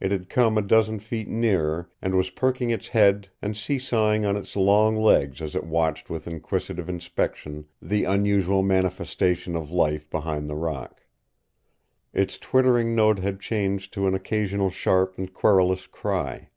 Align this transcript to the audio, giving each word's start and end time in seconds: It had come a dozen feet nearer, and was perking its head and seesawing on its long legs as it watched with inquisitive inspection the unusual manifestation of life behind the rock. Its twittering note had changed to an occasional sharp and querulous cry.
It 0.00 0.10
had 0.10 0.28
come 0.28 0.58
a 0.58 0.60
dozen 0.60 0.98
feet 0.98 1.28
nearer, 1.28 1.88
and 2.02 2.16
was 2.16 2.30
perking 2.30 2.70
its 2.70 2.88
head 2.88 3.28
and 3.40 3.56
seesawing 3.56 4.24
on 4.26 4.36
its 4.36 4.56
long 4.56 4.96
legs 4.96 5.40
as 5.40 5.54
it 5.54 5.62
watched 5.62 6.10
with 6.10 6.26
inquisitive 6.26 6.88
inspection 6.88 7.68
the 7.80 8.02
unusual 8.06 8.64
manifestation 8.64 9.54
of 9.54 9.70
life 9.70 10.10
behind 10.10 10.50
the 10.50 10.56
rock. 10.56 11.04
Its 12.12 12.38
twittering 12.38 12.96
note 12.96 13.20
had 13.20 13.38
changed 13.38 13.92
to 13.92 14.08
an 14.08 14.14
occasional 14.14 14.68
sharp 14.68 15.16
and 15.16 15.32
querulous 15.32 15.86
cry. 15.86 16.48